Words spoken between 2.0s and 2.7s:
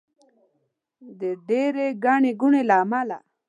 ګڼې ګوڼې